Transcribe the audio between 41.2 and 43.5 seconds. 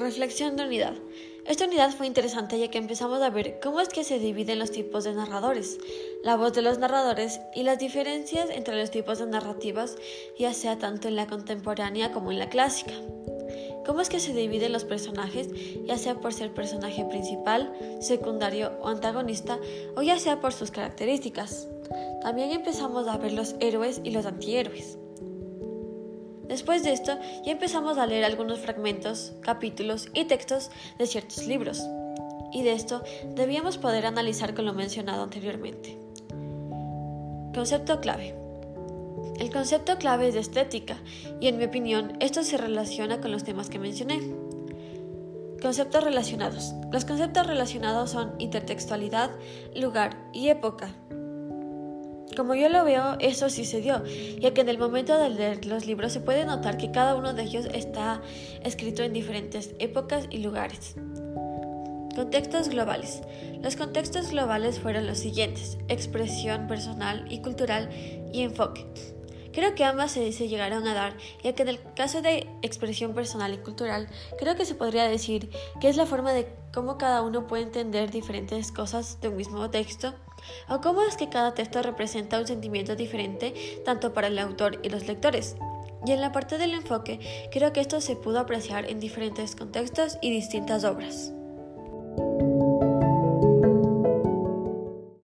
y en mi opinión esto se relaciona con los